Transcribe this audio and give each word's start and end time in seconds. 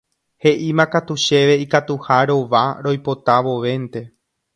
He'ímakatu 0.43 1.15
chéve 1.25 1.53
ikatuha 1.65 2.17
rova 2.31 2.63
roipota 2.87 3.37
vovénte. 3.49 4.03